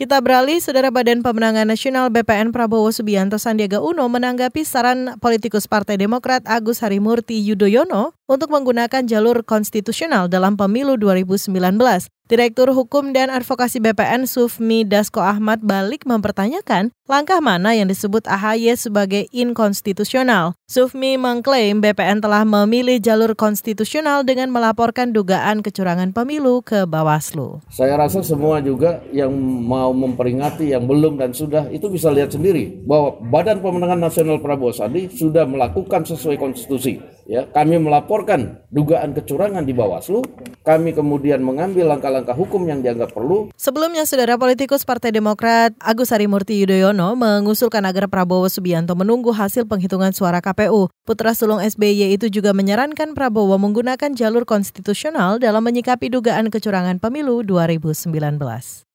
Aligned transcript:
Kita 0.00 0.16
beralih, 0.24 0.64
Saudara 0.64 0.88
Badan 0.88 1.20
Pemenangan 1.20 1.68
Nasional 1.68 2.08
BPN 2.08 2.56
Prabowo 2.56 2.88
Subianto 2.88 3.36
Sandiaga 3.36 3.84
Uno 3.84 4.08
menanggapi 4.08 4.64
saran 4.64 5.20
politikus 5.20 5.68
Partai 5.68 6.00
Demokrat 6.00 6.40
Agus 6.48 6.80
Harimurti 6.80 7.36
Yudhoyono 7.36 8.16
untuk 8.24 8.48
menggunakan 8.48 9.04
jalur 9.04 9.44
konstitusional 9.44 10.32
dalam 10.32 10.56
pemilu 10.56 10.96
2019. 10.96 12.08
Direktur 12.30 12.70
Hukum 12.70 13.10
dan 13.10 13.26
Advokasi 13.26 13.82
BPN 13.82 14.22
Sufmi 14.22 14.86
Dasko 14.86 15.18
Ahmad 15.18 15.66
balik 15.66 16.06
mempertanyakan 16.06 16.94
langkah 17.10 17.42
mana 17.42 17.74
yang 17.74 17.90
disebut 17.90 18.22
AHY 18.30 18.78
sebagai 18.78 19.26
inkonstitusional. 19.34 20.54
Sufmi 20.70 21.18
mengklaim 21.18 21.82
BPN 21.82 22.22
telah 22.22 22.46
memilih 22.46 23.02
jalur 23.02 23.34
konstitusional 23.34 24.22
dengan 24.22 24.54
melaporkan 24.54 25.10
dugaan 25.10 25.58
kecurangan 25.58 26.14
pemilu 26.14 26.62
ke 26.62 26.86
Bawaslu. 26.86 27.66
Saya 27.66 27.98
rasa 27.98 28.22
semua 28.22 28.62
juga 28.62 29.02
yang 29.10 29.34
mau 29.66 29.90
memperingati 29.90 30.70
yang 30.70 30.86
belum 30.86 31.18
dan 31.18 31.34
sudah 31.34 31.66
itu 31.74 31.90
bisa 31.90 32.14
lihat 32.14 32.30
sendiri 32.30 32.78
bahwa 32.86 33.18
Badan 33.26 33.58
Pemenangan 33.58 34.06
Nasional 34.06 34.38
Prabowo 34.38 34.70
Sandi 34.70 35.10
sudah 35.10 35.50
melakukan 35.50 36.06
sesuai 36.06 36.38
konstitusi. 36.38 37.02
Ya, 37.30 37.46
kami 37.46 37.78
melaporkan 37.78 38.58
dugaan 38.74 39.14
kecurangan 39.14 39.62
di 39.62 39.70
Bawaslu, 39.70 40.26
kami 40.66 40.90
kemudian 40.90 41.38
mengambil 41.38 41.86
langkah-langkah 41.86 42.34
hukum 42.34 42.66
yang 42.66 42.82
dianggap 42.82 43.14
perlu. 43.14 43.54
Sebelumnya, 43.54 44.02
saudara 44.02 44.34
politikus 44.34 44.82
Partai 44.82 45.14
Demokrat 45.14 45.70
Agus 45.78 46.10
Harimurti 46.10 46.58
Yudhoyono 46.58 47.14
mengusulkan 47.14 47.86
agar 47.86 48.10
Prabowo 48.10 48.50
Subianto 48.50 48.98
menunggu 48.98 49.30
hasil 49.30 49.70
penghitungan 49.70 50.10
suara 50.10 50.42
KPU. 50.42 50.90
Putra 51.06 51.30
sulung 51.30 51.62
SBY 51.62 52.18
itu 52.18 52.26
juga 52.26 52.50
menyarankan 52.50 53.14
Prabowo 53.14 53.54
menggunakan 53.62 54.10
jalur 54.10 54.42
konstitusional 54.42 55.38
dalam 55.38 55.62
menyikapi 55.62 56.10
dugaan 56.10 56.50
kecurangan 56.50 56.98
pemilu 56.98 57.46
2019. 57.46 58.89